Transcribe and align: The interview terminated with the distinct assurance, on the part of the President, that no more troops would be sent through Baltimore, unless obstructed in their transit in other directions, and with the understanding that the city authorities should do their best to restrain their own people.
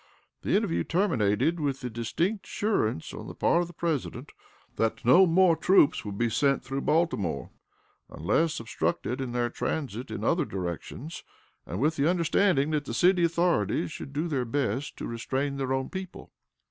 The 0.41 0.57
interview 0.57 0.83
terminated 0.83 1.59
with 1.59 1.81
the 1.81 1.89
distinct 1.91 2.47
assurance, 2.47 3.13
on 3.13 3.27
the 3.27 3.35
part 3.35 3.61
of 3.61 3.67
the 3.67 3.73
President, 3.75 4.31
that 4.77 5.05
no 5.05 5.27
more 5.27 5.55
troops 5.55 6.03
would 6.03 6.17
be 6.17 6.27
sent 6.27 6.63
through 6.63 6.81
Baltimore, 6.81 7.51
unless 8.09 8.59
obstructed 8.59 9.21
in 9.21 9.31
their 9.31 9.51
transit 9.51 10.09
in 10.09 10.23
other 10.23 10.43
directions, 10.43 11.23
and 11.67 11.79
with 11.79 11.97
the 11.97 12.09
understanding 12.09 12.71
that 12.71 12.85
the 12.85 12.95
city 12.95 13.23
authorities 13.25 13.91
should 13.91 14.11
do 14.11 14.27
their 14.27 14.43
best 14.43 14.97
to 14.97 15.05
restrain 15.05 15.57
their 15.57 15.71
own 15.71 15.87
people. 15.87 16.31